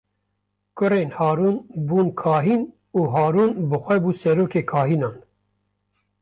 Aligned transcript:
Kurên 0.77 1.09
Harûn 1.17 1.55
bûn 1.87 2.07
kahîn 2.21 2.61
û 2.97 2.99
Harûn 3.13 3.51
bi 3.69 3.77
xwe 3.83 3.97
bû 4.03 4.11
serokê 4.21 4.61
kahînan. 4.71 5.17